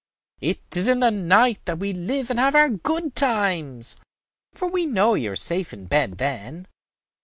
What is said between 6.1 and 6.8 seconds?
then."